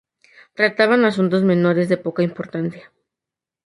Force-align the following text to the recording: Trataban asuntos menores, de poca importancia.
Trataban 0.57 1.01
asuntos 1.11 1.43
menores, 1.51 1.87
de 1.91 2.01
poca 2.05 2.25
importancia. 2.29 2.85